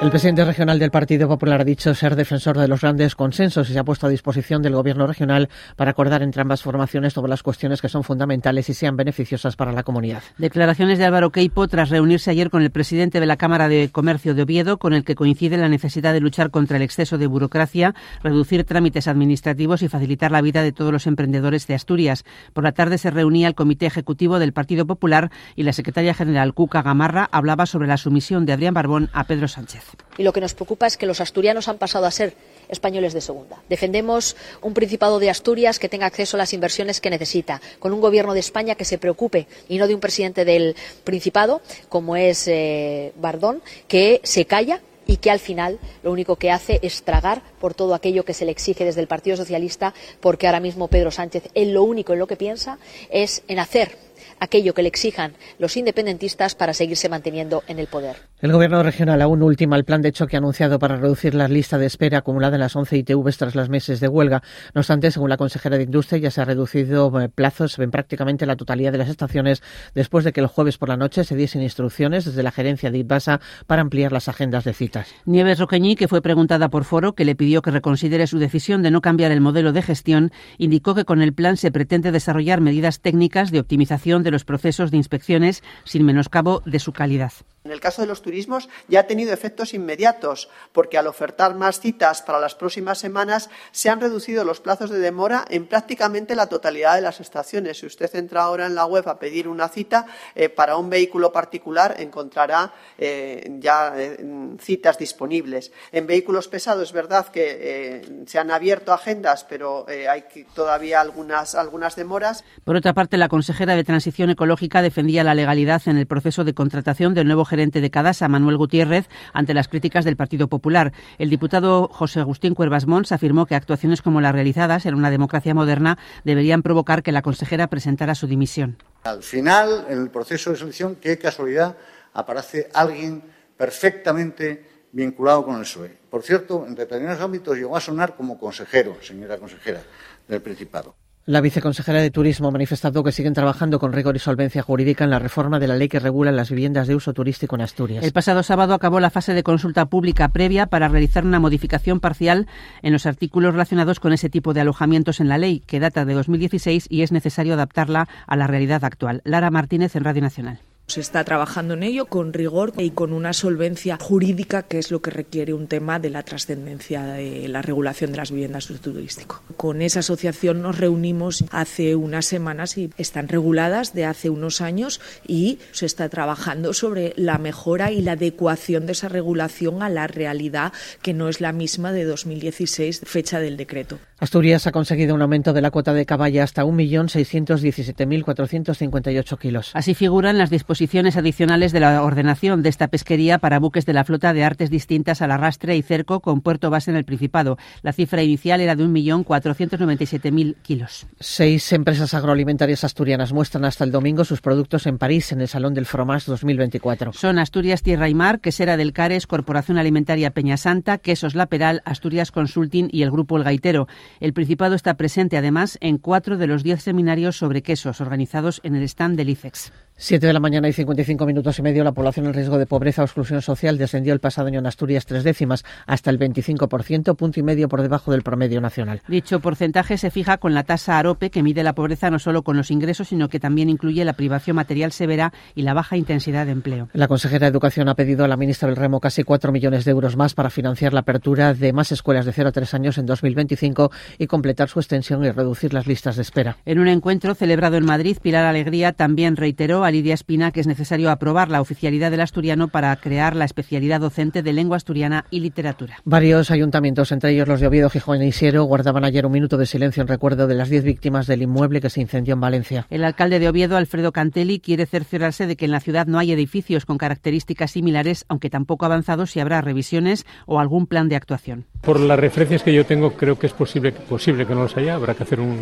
El 0.05 0.11
presidente 0.11 0.45
regional 0.45 0.79
del 0.79 0.91
Partido 0.91 1.27
Popular 1.29 1.63
ha 1.63 1.65
dicho 1.65 1.95
ser 1.95 2.15
defensor 2.15 2.59
de 2.59 2.69
los 2.69 2.83
grandes 2.83 3.15
consensos 3.15 3.71
y 3.71 3.73
se 3.73 3.79
ha 3.79 3.85
puesto 3.85 4.07
a 4.07 4.11
disposición 4.11 4.61
del 4.61 4.75
Gobierno 4.75 5.07
regional 5.07 5.49
para 5.77 5.93
acordar 5.93 6.23
entre 6.23 6.43
ambas 6.43 6.63
formaciones 6.63 7.15
sobre 7.15 7.31
las 7.31 7.43
cuestiones 7.43 7.81
que 7.81 7.89
son 7.89 8.05
fundamentales 8.05 8.69
y 8.69 8.75
sean 8.75 8.99
beneficiosas 8.99 9.57
para 9.57 9.73
la 9.73 9.83
comunidad. 9.83 10.23
Declaraciones 10.37 10.99
de 10.99 11.07
Álvaro 11.07 11.33
Queipo 11.33 11.67
tras 11.69 11.89
reunirse 11.89 12.31
ayer 12.31 12.51
con 12.51 12.61
el 12.61 12.71
presidente 12.71 13.19
de 13.19 13.25
la 13.25 13.39
Cámara 13.39 13.67
de 13.67 13.89
Comercio 13.91 14.35
de 14.35 14.43
Oviedo, 14.43 14.79
con 14.79 14.93
el 14.93 15.05
que 15.05 15.15
coincide 15.15 15.57
la 15.57 15.71
necesidad 15.71 16.13
de 16.13 16.21
luchar 16.21 16.51
contra 16.51 16.77
el 16.77 16.83
exceso 16.83 17.17
de 17.17 17.27
burocracia, 17.27 17.95
reducir 18.23 18.65
trámites 18.65 19.09
administrativos 19.09 19.81
y 19.81 19.89
facilitar 19.89 20.31
la 20.31 20.43
vida 20.43 20.63
de 20.63 20.73
todos 20.73 20.93
los 20.93 21.07
emprendedores 21.07 21.67
de 21.67 21.77
Asturias. 21.77 22.27
Por 22.53 22.65
la 22.65 22.73
tarde 22.73 22.99
se 22.99 23.11
reunía 23.11 23.49
el 23.49 23.55
Comité 23.55 23.87
Ejecutivo 23.87 24.39
del 24.39 24.53
Partido 24.53 24.87
Popular 24.87 25.31
y 25.57 25.63
la 25.63 25.73
secretaria 25.73 26.13
general 26.13 26.53
Cuca 26.53 26.83
Gamarra 26.83 27.27
hablaba 27.33 27.65
sobre 27.65 27.89
la 27.89 27.97
sumisión 27.97 28.45
de 28.45 28.53
Adrián 28.53 28.75
Barbón 28.75 29.09
a 29.15 29.25
Pedro 29.25 29.49
Sánchez. 29.49 29.94
Y 30.17 30.23
lo 30.23 30.33
que 30.33 30.41
nos 30.41 30.55
preocupa 30.55 30.87
es 30.87 30.97
que 30.97 31.07
los 31.07 31.21
asturianos 31.21 31.69
han 31.69 31.79
pasado 31.79 32.07
a 32.07 32.11
ser 32.11 32.35
españoles 32.69 33.13
de 33.13 33.21
segunda. 33.21 33.63
Defendemos 33.69 34.37
un 34.63 34.75
Principado 34.75 35.19
de 35.19 35.31
Asturias 35.31 35.79
que 35.79 35.89
tenga 35.89 36.07
acceso 36.07 36.37
a 36.37 36.39
las 36.39 36.53
inversiones 36.53 37.01
que 37.01 37.11
necesita, 37.11 37.61
con 37.79 37.93
un 37.93 38.01
Gobierno 38.01 38.35
de 38.35 38.41
España 38.41 38.75
que 38.75 38.85
se 38.85 38.99
preocupe 38.99 39.47
y 39.69 39.79
no 39.79 39.87
de 39.87 39.95
un 39.95 40.01
presidente 40.01 40.45
del 40.45 40.77
Principado, 41.05 41.63
como 41.89 42.17
es 42.17 42.49
eh, 42.49 43.13
Bardón, 43.17 43.63
que 43.89 44.21
se 44.25 44.45
calla 44.47 44.81
y 45.07 45.19
que 45.19 45.31
al 45.31 45.39
final 45.39 45.79
lo 46.03 46.13
único 46.13 46.37
que 46.37 46.51
hace 46.51 46.79
es 46.83 47.03
tragar 47.03 47.43
por 47.61 47.75
todo 47.75 47.95
aquello 47.95 48.25
que 48.25 48.35
se 48.35 48.45
le 48.45 48.53
exige 48.53 48.85
desde 48.85 49.01
el 49.01 49.07
Partido 49.07 49.37
Socialista, 49.37 49.95
porque 50.21 50.47
ahora 50.47 50.61
mismo 50.61 50.89
Pedro 50.89 51.11
Sánchez, 51.11 51.51
él 51.55 51.73
lo 51.73 51.83
único 51.83 52.13
en 52.13 52.19
lo 52.19 52.27
que 52.27 52.37
piensa 52.37 52.79
es 53.11 53.43
en 53.49 53.59
hacer 53.59 53.97
aquello 54.41 54.75
que 54.75 54.83
le 54.83 54.89
exijan 54.89 55.33
los 55.59 55.77
independentistas 55.77 56.55
para 56.55 56.75
seguirse 56.75 57.09
manteniendo 57.09 57.63
en 57.67 57.79
el 57.79 57.87
poder. 57.87 58.17
El 58.41 58.53
Gobierno 58.53 58.83
regional 58.83 59.23
aún 59.23 59.43
ultima 59.43 59.77
el 59.77 59.85
plan 59.85 60.03
de 60.03 60.13
choque 60.13 60.37
anunciado 60.37 60.79
para 60.79 60.97
reducir 60.97 61.35
la 61.35 61.49
lista 61.49 61.79
de 61.79 61.87
espera 61.87 62.19
acumulada 62.19 62.57
en 62.57 62.61
las 62.61 62.77
11 62.77 62.99
ITVs 62.99 63.39
tras 63.39 63.55
los 63.55 63.69
meses 63.69 64.01
de 64.01 64.09
huelga. 64.09 64.43
No 64.75 64.81
obstante, 64.81 65.11
según 65.11 65.31
la 65.31 65.37
consejera 65.37 65.77
de 65.79 65.85
Industria, 65.85 66.19
ya 66.19 66.31
se 66.31 66.43
ha 66.43 66.45
reducido 66.45 67.21
eh, 67.21 67.29
plazos 67.29 67.79
en 67.79 67.91
prácticamente 67.91 68.45
la 68.47 68.57
totalidad 68.57 68.93
de 68.93 68.99
las 68.99 69.09
estaciones 69.09 69.63
después 69.95 70.25
de 70.25 70.33
que 70.33 70.41
el 70.41 70.47
jueves 70.47 70.79
por 70.79 70.89
la 70.89 70.97
noche 70.97 71.25
se 71.25 71.37
diesen 71.37 71.63
instrucciones 71.63 72.27
desde 72.27 72.43
la 72.43 72.51
gerencia 72.51 72.91
de 72.91 72.99
ITBASA 72.99 73.41
para 73.67 73.83
ampliar 73.83 74.13
las 74.13 74.29
agendas 74.29 74.65
de 74.65 74.75
citas. 74.75 75.09
Nieves 75.25 75.59
Roqueñí, 75.59 75.97
que 75.97 76.09
fue 76.09 76.23
preguntada 76.23 76.69
por 76.69 76.85
Foro, 76.85 77.15
que 77.15 77.25
le 77.25 77.35
pidió 77.35 77.63
que 77.63 77.71
reconsidere 77.71 78.27
su 78.27 78.39
decisión 78.39 78.83
de 78.83 78.91
no 78.91 79.01
cambiar 79.01 79.33
el 79.33 79.41
modelo 79.41 79.73
de 79.73 79.83
gestión, 79.83 80.33
indicó 80.59 80.95
que 80.95 81.05
con 81.05 81.23
el 81.23 81.33
plan 81.33 81.57
se 81.57 81.73
pretende 81.73 82.13
desarrollar 82.13 82.61
medidas 82.61 83.01
técnicas 83.01 83.51
de 83.51 83.61
optimización 83.61 84.14
de 84.23 84.31
los 84.31 84.45
procesos 84.45 84.91
de 84.91 84.97
inspecciones 84.97 85.63
sin 85.85 86.05
menoscabo 86.05 86.63
de 86.65 86.79
su 86.79 86.93
calidad. 86.93 87.33
En 87.67 87.73
el 87.73 87.81
caso 87.81 88.03
de 88.03 88.09
los 88.09 88.21
turismos 88.21 88.69
ya 88.89 89.01
ha 89.01 89.07
tenido 89.07 89.33
efectos 89.33 89.73
inmediatos, 89.73 90.51
porque 90.73 90.99
al 90.99 91.07
ofertar 91.07 91.55
más 91.55 91.81
citas 91.81 92.21
para 92.21 92.39
las 92.39 92.55
próximas 92.55 92.99
semanas 92.99 93.49
se 93.73 93.89
han 93.89 94.03
reducido 94.03 94.45
los 94.45 94.61
plazos 94.61 94.91
de 94.91 94.99
demora 94.99 95.47
en 95.49 95.65
prácticamente 95.65 96.35
la 96.35 96.51
totalidad 96.51 96.97
de 96.97 97.01
las 97.01 97.21
estaciones. 97.21 97.79
Si 97.79 97.87
usted 97.87 98.15
entra 98.17 98.43
ahora 98.43 98.67
en 98.67 98.75
la 98.75 98.85
web 98.85 99.09
a 99.09 99.19
pedir 99.19 99.49
una 99.49 99.69
cita 99.69 100.05
eh, 100.35 100.51
para 100.51 100.77
un 100.77 100.91
vehículo 100.91 101.33
particular, 101.33 101.95
encontrará 101.99 102.75
eh, 102.99 103.51
ya 103.61 103.95
eh, 103.97 104.23
citas 104.61 104.99
disponibles. 104.99 105.73
En 105.91 106.07
vehículos 106.07 106.49
pesados 106.49 106.83
es 106.83 106.93
verdad 106.93 107.29
que 107.29 108.25
se 108.27 108.39
han 108.39 108.51
abierto 108.51 108.93
agendas, 108.93 109.45
pero 109.45 109.87
hay 109.89 110.25
todavía 110.55 111.01
algunas, 111.01 111.55
algunas 111.55 111.97
demoras. 111.97 112.45
Por 112.63 112.77
otra 112.77 112.93
parte, 112.93 113.17
la 113.17 113.31
consejera 113.31 113.75
de 113.75 113.85
Transición 113.85 114.29
Ecológica 114.29 114.83
defendía 114.83 115.25
la 115.25 115.35
legalidad 115.35 115.81
en 115.87 115.97
el 115.97 116.07
proceso 116.07 116.45
de 116.45 116.53
contratación 116.53 117.15
del 117.15 117.27
nuevo 117.27 117.47
gerente 117.55 117.81
de 117.81 117.91
Cadasa, 117.91 118.27
Manuel 118.27 118.57
Gutiérrez, 118.57 119.09
ante 119.33 119.55
las 119.55 119.69
críticas 119.69 120.05
del 120.05 120.17
Partido 120.17 120.49
Popular. 120.49 120.93
El 121.19 121.31
diputado 121.31 121.87
José 121.87 122.19
Agustín 122.19 122.55
Cuervas 122.55 122.89
Mons 122.89 123.13
afirmó 123.13 123.47
que 123.47 123.55
actuaciones 123.55 124.03
como 124.03 124.21
las 124.21 124.33
realizadas 124.33 124.87
en 124.87 124.97
una 124.97 125.11
democracia 125.11 125.55
moderna 125.55 125.99
deberían 126.25 126.65
provocar 126.65 127.05
que 127.05 127.13
la 127.13 127.23
consejera 127.23 127.69
presentara 127.69 128.17
su 128.17 128.27
dimisión. 128.27 128.77
Al 129.05 129.23
final, 129.23 129.87
en 129.89 130.03
el 130.03 130.11
proceso 130.11 130.51
de 130.51 130.57
selección, 130.57 130.97
qué 130.97 131.17
casualidad, 131.17 131.77
aparece 132.13 132.71
alguien 132.75 133.23
perfectamente 133.57 134.89
vinculado 134.91 135.45
con 135.45 135.55
el 135.57 135.63
PSOE. 135.63 135.97
Por 136.11 136.23
cierto, 136.23 136.67
en 136.67 136.75
determinados 136.75 137.21
ámbitos 137.21 137.57
llegó 137.57 137.77
a 137.77 137.81
sonar 137.81 138.17
como 138.17 138.37
consejero, 138.37 138.97
señora 139.01 139.39
consejera, 139.39 139.83
del 140.27 140.43
Principado. 140.43 140.97
La 141.27 141.41
viceconsejera 141.41 142.03
de 142.03 142.11
Turismo 142.11 142.49
ha 142.49 142.51
manifestado 142.51 143.03
que 143.03 143.11
siguen 143.11 143.33
trabajando 143.33 143.79
con 143.79 143.95
rigor 143.95 144.15
y 144.15 144.19
solvencia 144.19 144.61
jurídica 144.61 145.05
en 145.05 145.11
la 145.11 145.19
reforma 145.19 145.59
de 145.59 145.67
la 145.67 145.75
ley 145.75 145.89
que 145.89 145.99
regula 145.99 146.31
las 146.33 146.51
viviendas 146.51 146.87
de 146.87 146.95
uso 146.95 147.15
turístico 147.15 147.57
en 147.57 147.63
Asturias. 147.63 148.05
El 148.05 148.13
pasado 148.13 148.43
sábado 148.43 148.75
acabó 148.75 149.01
la 149.01 149.09
fase 149.09 149.33
de 149.33 149.43
consulta 149.43 149.87
pública 149.87 150.29
previa 150.29 150.67
para 150.67 150.89
realizar 150.89 151.25
una 151.25 151.41
modificación 151.41 151.99
parcial 151.99 152.47
en 152.83 152.93
los 152.93 153.07
artículos 153.07 153.53
relacionados 153.53 154.01
con 154.01 154.13
ese 154.13 154.29
tipo 154.29 154.53
de 154.53 154.61
alojamientos 154.61 155.19
en 155.19 155.29
la 155.29 155.39
ley, 155.39 155.61
que 155.61 155.81
data 155.81 156.05
de 156.05 156.13
2016 156.13 156.89
y 156.91 157.01
es 157.01 157.11
necesario 157.11 157.55
adaptarla 157.55 158.07
a 158.27 158.37
la 158.37 158.47
realidad 158.47 158.85
actual. 158.85 159.23
Lara 159.25 159.51
Martínez 159.51 159.97
en 159.97 160.05
Radio 160.05 160.21
Nacional. 160.21 160.61
Se 160.87 161.01
está 161.01 161.25
trabajando 161.25 161.73
en 161.73 161.83
ello 161.83 162.05
con 162.07 162.35
rigor 162.35 162.75
y 162.77 162.91
con 162.91 163.15
una 163.15 163.33
solvencia 163.33 163.97
jurídica, 163.99 164.65
que 164.65 164.79
es 164.79 164.91
lo 164.91 165.01
que 165.01 165.11
requiere 165.11 165.55
un 165.55 165.67
tema 165.67 165.99
de 165.99 166.11
la 166.11 166.23
trascendencia 166.23 167.03
de 167.05 167.49
la 167.49 167.63
regulación 167.63 168.11
de 168.11 168.19
las 168.19 168.31
viviendas 168.31 168.67
turístico. 168.67 169.43
Con 169.57 169.81
esa 169.81 170.01
asociación 170.01 170.61
nos 170.61 170.77
reunimos 170.77 171.43
hace 171.51 171.97
unas 171.97 172.27
semanas 172.27 172.77
y 172.77 172.91
están 172.99 173.29
reguladas 173.29 173.95
de 173.95 174.05
hace 174.05 174.29
unos 174.29 174.61
años 174.61 175.01
y 175.27 175.59
se 175.73 175.87
está 175.87 176.11
trabajando 176.11 176.75
sobre 176.75 177.15
la 177.17 177.39
mejora 177.39 177.91
y 177.91 178.03
la 178.03 178.13
adecuación 178.13 178.85
de 178.85 178.93
esa 178.93 179.09
regulación 179.09 179.83
a 179.83 179.89
la 179.89 180.07
realidad 180.07 180.75
que 181.01 181.15
no 181.15 181.31
es 181.31 181.41
la 181.41 181.53
misma 181.53 181.93
de 181.93 182.05
2016, 182.05 183.01
fecha 183.05 183.41
del 183.41 183.57
decreto. 183.57 183.99
Asturias 184.19 184.67
ha 184.67 184.73
conseguido 184.73 185.15
un 185.15 185.23
aumento 185.23 185.55
de 185.55 185.63
la 185.63 185.71
cuota 185.71 185.95
de 185.95 186.05
caballa 186.05 186.45
hasta 186.45 186.65
1.617.458 186.65 189.39
kilos. 189.39 189.71
Así 189.75 189.95
figuran 189.95 190.37
las 190.39 190.51
disposiciones 190.51 190.74
adicionales 191.17 191.73
de 191.73 191.81
la 191.81 192.03
ordenación 192.03 192.63
de 192.63 192.69
esta 192.69 192.89
pesquería 192.89 193.39
para 193.39 193.59
buques 193.59 193.87
de 193.87 193.93
la 193.93 194.05
flota 194.05 194.33
de 194.33 194.45
artes 194.45 194.71
distintas 194.71 195.23
al 195.23 195.31
arrastre 195.31 195.77
y 195.77 195.83
cerco 195.83 196.21
con 196.21 196.41
puerto 196.41 196.71
base 196.71 196.91
en 196.91 196.97
el 196.97 197.05
Principado. 197.05 197.59
La 197.83 197.93
cifra 197.93 198.23
inicial 198.23 198.61
era 198.61 198.77
de 198.77 198.85
1.497.000 198.85 200.57
kilos. 200.63 201.07
Seis 201.21 201.73
empresas 201.73 202.15
agroalimentarias 202.15 202.85
asturianas 202.85 203.33
muestran 203.33 203.65
hasta 203.65 203.85
el 203.85 203.93
domingo 203.93 204.25
sus 204.25 204.41
productos 204.41 204.87
en 204.87 204.99
París, 204.99 205.33
en 205.33 205.41
el 205.41 205.49
Salón 205.49 205.75
del 205.75 205.87
Fromage 205.87 206.31
2024. 206.31 207.13
Son 207.13 207.39
Asturias 207.39 207.83
Tierra 207.83 208.09
y 208.09 208.15
Mar, 208.15 208.41
Quesera 208.41 208.77
del 208.77 208.93
Cares, 208.93 209.27
Corporación 209.27 209.79
Alimentaria 209.79 210.31
Peña 210.31 210.57
Santa, 210.57 210.99
Quesos 210.99 211.35
La 211.35 211.47
Peral, 211.47 211.83
Asturias 211.85 212.31
Consulting 212.31 212.89
y 212.91 213.03
el 213.03 213.11
Grupo 213.11 213.37
El 213.37 213.45
Gaitero. 213.45 213.87
El 214.21 214.33
Principado 214.33 214.75
está 214.75 214.95
presente 214.95 215.37
además 215.37 215.79
en 215.81 215.99
cuatro 215.99 216.37
de 216.37 216.47
los 216.47 216.63
diez 216.63 216.83
seminarios 216.83 217.37
sobre 217.37 217.63
quesos 217.63 218.01
organizados 218.01 218.61
en 218.65 218.75
el 218.75 218.83
stand 218.85 219.17
del 219.17 219.31
IFEX. 219.31 219.73
Siete 219.97 220.27
de 220.27 220.33
la 220.33 220.41
mañana 220.41 220.69
y 220.69 220.73
55 220.73 221.25
minutos 221.25 221.57
y 221.61 221.63
medio, 221.63 221.85
la 221.85 221.93
población 221.93 222.27
en 222.27 222.35
riesgo 222.35 222.59
de 222.59 222.67
pobreza 222.67 223.03
o 223.03 223.05
exclusión 223.05 223.41
social 223.43 223.79
descendió 223.79 224.13
el 224.13 224.19
pasado 224.19 224.49
año 224.49 224.59
en 224.59 224.67
Asturias 224.67 225.07
tres 225.07 225.23
décimas, 225.23 225.65
hasta 225.87 226.11
el 226.11 226.19
25%, 226.19 227.15
punto 227.15 227.39
y 227.39 227.43
medio 227.45 227.69
por 227.69 227.81
debajo 227.81 228.11
del 228.11 228.23
promedio 228.23 228.61
nacional. 228.61 229.03
Dicho 229.07 229.39
porcentaje 229.39 229.97
se 229.97 230.11
fija 230.11 230.39
con 230.39 230.53
la 230.53 230.65
tasa 230.65 230.99
AROPE, 230.99 231.31
que 231.31 231.45
mide 231.45 231.63
la 231.63 231.75
pobreza 231.75 232.11
no 232.11 232.19
solo 232.19 232.43
con 232.43 232.57
los 232.57 232.73
ingresos, 232.73 233.09
sino 233.09 233.29
que 233.29 233.39
también 233.39 233.71
incluye 233.71 234.05
la 234.05 234.15
privación 234.15 234.57
material 234.57 234.91
severa 234.91 235.33
y 235.55 235.63
la 235.63 235.75
baja 235.75 235.97
intensidad 235.97 236.47
de 236.47 236.53
empleo. 236.53 236.89
La 236.93 237.07
consejera 237.07 237.47
de 237.47 237.53
Educación 237.53 237.89
ha 237.89 237.95
pedido 237.95 238.25
a 238.25 238.29
la 238.29 238.37
ministra 238.37 238.67
del 238.67 238.77
Remo 238.77 238.99
casi 238.99 239.23
cuatro 239.23 239.53
millones 239.53 239.85
de 239.85 239.93
euros 239.93 240.17
más 240.17 240.35
para 240.35 240.51
financiar 240.51 240.93
la 240.93 241.01
apertura 241.01 241.55
de 241.55 241.73
más 241.73 241.93
escuelas 241.93 242.27
de 242.27 242.33
0 242.33 242.49
a 242.49 242.53
3 242.53 242.75
años 242.75 242.99
en 242.99 243.07
2025 243.07 243.93
y 244.19 244.27
completar 244.27 244.69
su 244.69 244.81
extensión 244.81 245.25
y 245.25 245.31
reducir 245.31 245.73
las 245.73 245.87
listas 245.87 246.17
de 246.17 246.23
espera. 246.23 246.57
En 246.65 246.81
un 246.81 246.89
encuentro 246.89 247.37
celebrado 247.37 247.77
en 247.77 247.85
Madrid, 247.85 248.17
Pilar 248.21 248.45
Alegría 248.45 248.93
también 248.93 249.37
reiteró 249.37 249.84
a 249.85 249.91
Lidia 249.91 250.15
Espina 250.15 250.51
que 250.51 250.61
es 250.61 250.67
necesario 250.67 251.11
aprobar 251.11 251.51
la 251.51 251.61
oficialidad 251.61 252.11
del 252.11 252.21
asturiano 252.21 252.69
para 252.69 252.95
crear 252.97 253.37
la 253.37 253.45
especialidad 253.45 254.01
docente 254.01 254.43
de 254.43 254.53
lengua 254.53 254.77
asturiana 254.77 255.25
y 255.31 255.41
literatura. 255.41 255.99
Varios 256.05 256.51
ayuntamientos, 256.51 257.13
entre 257.13 257.33
ellos 257.33 257.49
los 257.49 257.61
de 257.61 257.67
Oviedo, 257.67 257.91
Gijón 257.91 258.23
y 258.23 258.33
Siero, 258.33 258.65
guardaban 258.65 259.05
ayer 259.05 259.27
un 259.27 259.33
minuto 259.33 259.57
de 259.57 259.67
silencio 259.67 260.03
en 260.03 260.09
recuerdo 260.09 260.47
de 260.47 260.55
las 260.55 260.69
diez 260.69 260.85
víctimas 260.85 261.27
del 261.27 261.43
inmueble 261.43 261.81
que 261.81 261.91
se 261.91 262.01
incendió 262.01 262.35
en 262.35 262.41
Valencia. 262.41 262.87
El 262.91 263.05
alcalde 263.05 263.39
de 263.39 263.49
Oviedo, 263.49 263.77
Alfredo 263.77 264.13
Cantelli, 264.13 264.61
quiere 264.61 264.87
cerciorarse 264.87 265.47
de 265.47 265.57
que 265.57 265.65
en 265.65 265.71
la 265.71 265.81
ciudad 265.81 266.07
no 266.07 266.19
hay 266.19 266.33
edificios 266.33 266.87
con 266.87 266.99
características 266.99 267.73
similares, 267.73 268.25
aunque 268.29 268.51
tampoco 268.51 268.85
avanzado 268.87 269.27
si 269.27 269.41
habrá 269.41 269.61
revisiones 269.61 270.27
o 270.47 270.61
algún 270.61 270.87
plan 270.87 271.09
de 271.09 271.17
actuación. 271.17 271.67
Por 271.83 272.01
las 272.01 272.19
referencias 272.19 272.63
que 272.63 272.73
yo 272.73 272.87
tengo, 272.87 273.13
creo 273.13 273.39
que 273.39 273.47
es 273.47 273.53
posible, 273.53 273.93
posible 273.93 274.47
que 274.47 274.55
no 274.55 274.63
los 274.63 274.77
haya. 274.77 274.95
Habrá 274.95 275.15
que 275.15 275.23
hacer 275.23 275.41
un, 275.41 275.59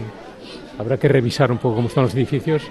habrá 0.78 0.98
que 0.98 1.08
revisar 1.08 1.50
un 1.50 1.58
poco 1.58 1.76
cómo 1.76 1.88
están 1.88 2.04
los 2.04 2.14
edificios 2.14 2.62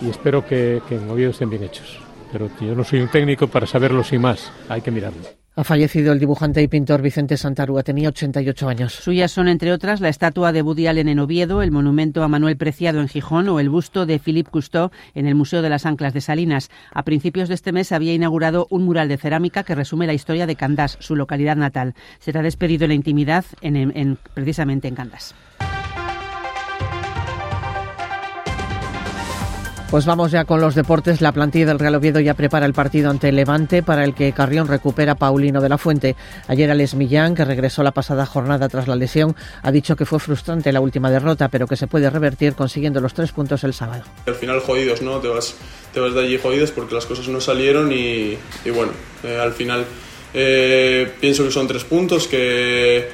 y 0.00 0.08
espero 0.08 0.46
que, 0.46 0.80
que 0.88 0.96
en 0.96 1.10
Oviedo 1.10 1.30
estén 1.30 1.50
bien 1.50 1.64
hechos. 1.64 1.98
Pero 2.32 2.50
yo 2.60 2.74
no 2.74 2.84
soy 2.84 3.00
un 3.00 3.08
técnico 3.08 3.46
para 3.46 3.66
saberlo 3.66 4.04
sin 4.04 4.20
más, 4.20 4.52
hay 4.68 4.80
que 4.80 4.90
mirarlo. 4.90 5.38
Ha 5.58 5.64
fallecido 5.64 6.12
el 6.12 6.20
dibujante 6.20 6.62
y 6.62 6.68
pintor 6.68 7.02
Vicente 7.02 7.36
Santarúa, 7.36 7.82
tenía 7.82 8.10
88 8.10 8.68
años. 8.68 8.92
Suyas 8.92 9.32
son, 9.32 9.48
entre 9.48 9.72
otras, 9.72 10.00
la 10.00 10.08
estatua 10.08 10.52
de 10.52 10.62
Woody 10.62 10.86
Allen 10.86 11.08
en 11.08 11.18
Oviedo, 11.18 11.62
el 11.62 11.72
monumento 11.72 12.22
a 12.22 12.28
Manuel 12.28 12.56
Preciado 12.56 13.00
en 13.00 13.08
Gijón 13.08 13.48
o 13.48 13.58
el 13.58 13.68
busto 13.68 14.06
de 14.06 14.20
Philippe 14.20 14.52
Cousteau 14.52 14.90
en 15.16 15.26
el 15.26 15.34
Museo 15.34 15.60
de 15.60 15.68
las 15.68 15.84
Anclas 15.84 16.14
de 16.14 16.20
Salinas. 16.20 16.70
A 16.92 17.02
principios 17.02 17.48
de 17.48 17.56
este 17.56 17.72
mes 17.72 17.90
había 17.90 18.14
inaugurado 18.14 18.68
un 18.70 18.84
mural 18.84 19.08
de 19.08 19.16
cerámica 19.16 19.64
que 19.64 19.74
resume 19.74 20.06
la 20.06 20.14
historia 20.14 20.46
de 20.46 20.54
Candás, 20.54 20.96
su 21.00 21.16
localidad 21.16 21.56
natal. 21.56 21.94
Será 22.20 22.40
despedido 22.42 22.84
en 22.84 22.90
la 22.90 22.94
intimidad 22.94 23.44
en, 23.60 23.74
en, 23.76 24.16
precisamente 24.34 24.86
en 24.86 24.94
Candás. 24.94 25.34
Pues 29.90 30.04
vamos 30.04 30.30
ya 30.30 30.44
con 30.44 30.60
los 30.60 30.74
deportes. 30.74 31.22
La 31.22 31.32
plantilla 31.32 31.64
del 31.64 31.78
Real 31.78 31.94
Oviedo 31.94 32.20
ya 32.20 32.34
prepara 32.34 32.66
el 32.66 32.74
partido 32.74 33.08
ante 33.08 33.32
Levante, 33.32 33.82
para 33.82 34.04
el 34.04 34.12
que 34.12 34.32
Carrión 34.32 34.68
recupera 34.68 35.12
a 35.12 35.14
Paulino 35.14 35.62
de 35.62 35.70
la 35.70 35.78
Fuente. 35.78 36.14
Ayer 36.46 36.70
Alex 36.70 36.94
Millán, 36.94 37.34
que 37.34 37.42
regresó 37.42 37.82
la 37.82 37.92
pasada 37.92 38.26
jornada 38.26 38.68
tras 38.68 38.86
la 38.86 38.96
lesión, 38.96 39.34
ha 39.62 39.72
dicho 39.72 39.96
que 39.96 40.04
fue 40.04 40.18
frustrante 40.18 40.72
la 40.72 40.80
última 40.80 41.10
derrota, 41.10 41.48
pero 41.48 41.66
que 41.66 41.74
se 41.74 41.86
puede 41.86 42.10
revertir 42.10 42.52
consiguiendo 42.52 43.00
los 43.00 43.14
tres 43.14 43.32
puntos 43.32 43.64
el 43.64 43.72
sábado. 43.72 44.04
Al 44.26 44.34
final 44.34 44.60
jodidos, 44.60 45.00
¿no? 45.00 45.20
Te 45.20 45.28
vas, 45.28 45.54
te 45.94 46.00
vas 46.00 46.12
de 46.12 46.20
allí 46.20 46.38
jodidos 46.38 46.70
porque 46.70 46.94
las 46.94 47.06
cosas 47.06 47.26
no 47.28 47.40
salieron 47.40 47.90
y, 47.90 48.36
bueno, 48.66 48.92
eh, 49.24 49.38
al 49.40 49.54
final 49.54 49.86
eh, 50.34 51.14
pienso 51.18 51.44
que 51.44 51.50
son 51.50 51.66
tres 51.66 51.84
puntos 51.84 52.28
que 52.28 53.08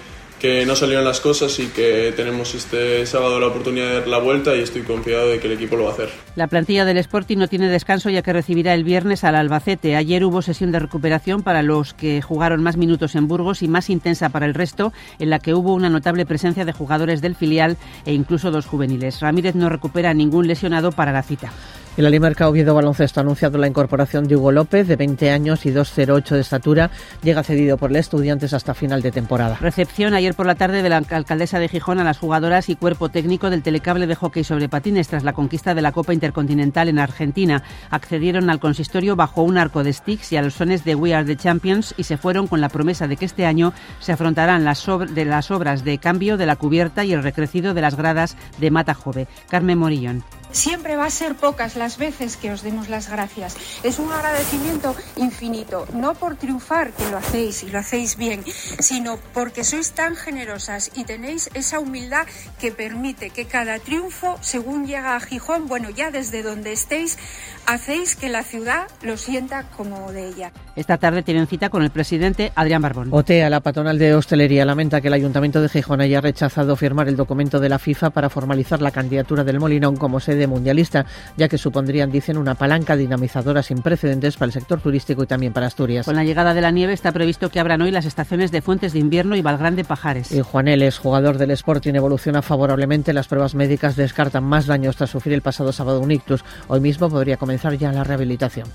que 0.45 0.67
no 0.67 0.77
salieron 0.77 1.07
las 1.07 1.23
cosas 1.23 1.59
y 1.59 1.69
que 1.69 2.13
tenemos 2.15 2.55
este 2.55 3.07
sábado 3.07 3.41
la 3.41 3.47
oportunidad 3.47 3.87
de 3.87 3.95
dar 4.01 4.09
la 4.09 4.19
vuelta 4.19 4.55
y 4.55 4.61
estoy 4.61 4.83
confiado 4.83 5.31
de 5.31 5.41
que 5.41 5.47
el 5.47 5.55
equipo 5.55 5.75
lo 5.75 5.85
va 5.85 5.93
a 5.93 5.93
hacer. 5.95 6.11
La 6.37 6.49
plantilla 6.49 6.85
del 6.85 6.99
Sporting 6.99 7.39
no 7.39 7.49
tiene 7.49 7.71
descanso 7.71 8.11
ya 8.11 8.21
que 8.21 8.31
recibirá 8.31 8.75
el 8.75 8.85
viernes 8.85 9.25
al 9.25 9.37
Albacete. 9.37 9.97
Ayer 9.97 10.23
hubo 10.23 10.43
sesión 10.43 10.71
de 10.71 10.81
recuperación 10.81 11.43
para 11.43 11.63
los 11.63 11.95
que 11.95 12.21
jugaron 12.21 12.63
más 12.63 12.77
minutos 12.77 13.15
en 13.15 13.27
Burgos 13.27 13.63
y 13.63 13.69
más 13.69 13.89
intensa 13.89 14.29
para 14.29 14.45
el 14.45 14.53
resto, 14.53 14.93
en 15.19 15.31
la 15.31 15.39
que 15.39 15.55
hubo 15.55 15.73
una 15.73 15.89
notable 15.89 16.27
presencia 16.27 16.67
de 16.67 16.73
jugadores 16.75 17.23
del 17.23 17.37
filial 17.37 17.79
e 18.05 18.13
incluso 18.13 18.51
dos 18.51 18.67
juveniles. 18.67 19.21
Ramírez 19.21 19.55
no 19.55 19.71
recupera 19.71 20.13
ningún 20.13 20.47
lesionado 20.47 20.93
para 20.93 21.13
la 21.13 21.23
cita. 21.23 21.55
El 21.97 22.07
Alimerca 22.07 22.49
Oviedo 22.49 22.75
Baloncesto 22.75 23.21
ha 23.21 23.23
anunciado 23.23 23.57
la 23.57 23.69
incorporación 23.69 24.27
de 24.27 24.35
Hugo 24.35 24.51
López, 24.51 24.89
de 24.89 24.97
20 24.97 25.31
años 25.31 25.65
y 25.65 25.71
2,08 25.71 26.31
de 26.31 26.41
estatura. 26.41 26.91
Llega 27.23 27.45
cedido 27.45 27.79
por 27.79 27.91
el 27.91 27.97
Estudiantes 27.97 28.53
hasta 28.53 28.75
final 28.75 29.01
de 29.01 29.13
temporada. 29.13 29.59
Recepción 29.61 30.13
ayer 30.13 30.35
por 30.35 30.45
la 30.45 30.57
tarde 30.57 30.83
de 30.83 30.89
la 30.89 30.97
alcaldesa 30.97 31.61
de 31.61 31.69
Gijón 31.69 32.01
a 32.01 32.05
las 32.05 32.19
jugadoras 32.19 32.69
y 32.69 32.75
cuerpo 32.75 33.11
técnico 33.11 33.49
del 33.49 33.63
telecable 33.63 34.09
de 34.09 34.17
hockey 34.17 34.43
sobre 34.43 34.69
patines 34.69 35.07
tras 35.07 35.23
la 35.23 35.35
conquista 35.35 35.73
de 35.73 35.83
la 35.83 35.93
Copa 35.93 36.13
Intercontinental 36.13 36.89
en 36.89 36.99
Argentina. 36.99 37.63
Accedieron 37.91 38.51
al 38.51 38.59
consistorio 38.59 39.15
bajo 39.15 39.45
un 39.45 39.57
arco 39.57 39.85
de 39.85 39.93
sticks 39.93 40.33
y 40.33 40.37
a 40.37 40.43
los 40.43 40.55
sones 40.55 40.83
de 40.83 40.97
We 40.97 41.15
Are 41.15 41.25
the 41.25 41.37
Champions 41.37 41.95
y 41.97 42.03
se 42.03 42.17
fueron 42.17 42.49
con 42.49 42.61
la 42.61 42.71
promesa 42.71 43.07
de 43.07 43.17
que 43.17 43.25
este 43.25 43.47
año 43.47 43.73
se 44.01 44.11
afrontarán 44.11 44.65
las, 44.65 44.85
de 45.15 45.25
las 45.25 45.53
obras 45.53 45.85
de 45.85 45.99
cambio 45.99 46.37
de 46.39 46.47
la 46.47 46.57
cubierta 46.57 47.05
y 47.05 47.13
el 47.13 47.23
recrecido 47.23 47.73
de 47.73 47.83
las 47.83 47.95
gradas 47.95 48.37
de 48.59 48.73
Mata 48.73 48.95
Jove. 48.95 49.29
Carmen 49.49 49.79
Morillón. 49.79 50.25
Siempre 50.55 50.95
va 50.95 51.07
a 51.07 51.11
ser 51.11 51.35
pocas 51.35 51.75
las 51.75 51.99
veces 51.99 52.37
que 52.37 52.53
os 52.53 52.63
demos 52.63 52.89
las 52.89 53.11
gracias. 53.11 53.57
Es 53.83 53.99
un 53.99 54.13
agradecimiento 54.13 54.95
infinito, 55.17 55.85
no 55.93 56.15
por 56.15 56.37
triunfar, 56.37 56.93
que 56.93 57.11
lo 57.11 57.17
hacéis 57.17 57.65
y 57.65 57.71
lo 57.71 57.81
hacéis 57.81 58.17
bien, 58.17 58.45
sino 58.79 59.19
porque 59.35 59.65
sois 59.65 59.91
tan 59.91 60.15
generosas 60.15 60.93
y 60.95 61.03
tenéis 61.05 61.51
esa 61.55 61.81
humildad 61.81 62.29
que 62.61 62.71
permite 62.71 63.31
que 63.31 63.47
cada 63.47 63.81
triunfo, 63.81 64.39
según 64.43 64.87
llega 64.87 65.17
a 65.17 65.21
Gijón, 65.21 65.67
bueno, 65.67 65.91
ya 65.91 66.13
desde 66.13 66.45
donde 66.45 66.73
estéis, 66.73 67.19
hacéis 67.67 68.15
que 68.15 68.29
la 68.29 68.45
ciudad 68.45 68.87
lo 69.03 69.17
sienta 69.17 69.65
como 69.77 70.13
de 70.13 70.29
ella. 70.29 70.53
Esta 70.77 70.99
tarde 70.99 71.25
tienen 71.25 71.49
cita 71.49 71.69
con 71.69 71.83
el 71.83 71.91
presidente 71.91 72.53
Adrián 72.55 72.81
Barbón. 72.81 73.09
OTEA, 73.11 73.51
la 73.51 73.59
patronal 73.59 73.99
de 73.99 74.15
hostelería, 74.15 74.65
lamenta 74.65 75.01
que 75.01 75.09
el 75.09 75.15
Ayuntamiento 75.15 75.61
de 75.61 75.69
Gijón 75.69 76.01
haya 76.01 76.21
rechazado 76.21 76.77
firmar 76.77 77.09
el 77.09 77.17
documento 77.17 77.59
de 77.59 77.69
la 77.69 77.81
FIFA 77.81 78.11
para 78.11 78.31
formalizar 78.31 78.81
la 78.81 78.93
candidatura 78.93 79.43
del 79.43 79.59
Molinón 79.59 79.97
como 79.97 80.21
sede 80.21 80.44
mundialista, 80.47 81.07
ya 81.37 81.49
que 81.49 81.59
supondrían, 81.59 82.11
dicen, 82.11 82.39
una 82.39 82.55
palanca 82.55 82.97
dinamizadora 82.97 83.63
sin 83.63 83.83
precedentes 83.83 84.37
para 84.37 84.47
el 84.47 84.53
sector 84.53 84.81
turístico 84.81 85.23
y 85.23 85.27
también 85.27 85.53
para 85.53 85.67
Asturias. 85.67 86.07
Con 86.07 86.17
la 86.17 86.25
llegada 86.25 86.55
de 86.55 86.61
la 86.61 86.71
nieve 86.71 86.93
está 86.93 87.13
previsto 87.13 87.51
que 87.51 87.61
abran 87.61 87.83
hoy 87.83 87.91
las 87.91 88.05
estaciones 88.05 88.51
de 88.51 88.63
Fuentes 88.63 88.93
de 88.93 88.99
Invierno 88.99 89.37
y 89.37 89.43
Valgrande 89.43 89.85
Pajares. 89.85 90.33
Y 90.33 90.41
Juan 90.41 90.69
Eles, 90.69 90.99
jugador 90.99 91.39
del 91.39 91.51
Sporting, 91.53 91.95
evoluciona 91.95 92.43
favorablemente. 92.43 93.13
Las 93.13 93.29
pruebas 93.29 93.55
médicas 93.55 93.97
descartan 93.97 94.45
más 94.45 94.67
daños 94.67 94.97
tras 94.97 95.11
sufrir 95.11 95.35
el 95.35 95.43
pasado 95.43 95.73
sábado 95.73 96.01
un 96.01 96.11
ictus. 96.11 96.45
Hoy 96.69 96.81
mismo 96.81 97.09
podría 97.09 97.37
comenzar 97.37 97.77
ya 97.77 97.93
la 97.93 98.05
rehabilitación. 98.05 98.69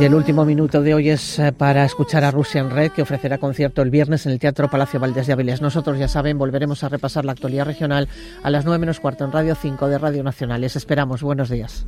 Y 0.00 0.04
el 0.04 0.14
último 0.14 0.44
minuto 0.44 0.82
de 0.82 0.92
hoy 0.92 1.08
es 1.08 1.38
eh, 1.38 1.52
para 1.52 1.84
escuchar 1.84 2.24
a 2.24 2.32
Russian 2.32 2.70
Red, 2.70 2.90
que 2.90 3.02
ofrecerá 3.02 3.38
concierto 3.38 3.80
el 3.80 3.90
viernes 3.90 4.26
en 4.26 4.32
el 4.32 4.40
Teatro 4.40 4.68
Palacio 4.68 4.98
Valdés 4.98 5.28
de 5.28 5.32
Avilés. 5.32 5.62
Nosotros, 5.62 5.98
ya 5.98 6.08
saben, 6.08 6.36
volveremos 6.36 6.82
a 6.82 6.88
repasar 6.88 7.24
la 7.24 7.32
actualidad 7.32 7.64
regional 7.64 8.08
a 8.42 8.50
las 8.50 8.64
9 8.64 8.78
menos 8.78 8.98
cuarto 8.98 9.24
en 9.24 9.30
Radio 9.30 9.54
5 9.54 9.86
de 9.88 9.98
Radio 9.98 10.24
Nacional. 10.24 10.62
Les 10.62 10.74
esperamos. 10.74 11.22
Buenos 11.22 11.48
días. 11.48 11.86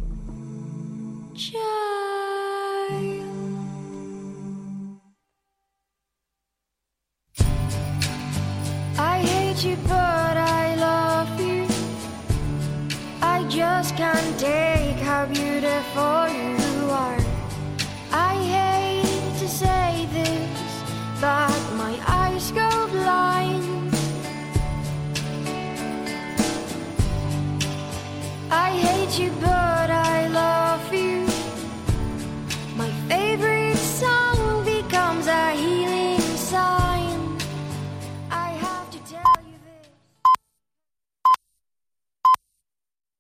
To 19.47 19.53
say 19.53 20.09
this, 20.13 20.83
but 21.21 21.73
my 21.75 21.97
eyes 22.09 22.51
go 22.51 22.69
blind. 22.89 23.95
I 28.51 28.71